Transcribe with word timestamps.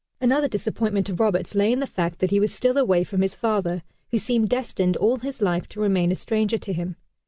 Another 0.19 0.47
disappointment 0.47 1.05
to 1.05 1.13
Roberts 1.13 1.53
lay 1.53 1.71
in 1.71 1.77
the 1.77 1.85
fact 1.85 2.17
that 2.17 2.31
he 2.31 2.39
was 2.39 2.51
still 2.51 2.75
away 2.75 3.03
from 3.03 3.21
his 3.21 3.35
father, 3.35 3.83
who 4.09 4.17
seemed 4.17 4.49
destined 4.49 4.97
all 4.97 5.17
his 5.19 5.43
life 5.43 5.69
to 5.69 5.79
remain 5.79 6.11
a 6.11 6.15
stranger 6.15 6.57
to 6.57 6.73
him. 6.73 6.95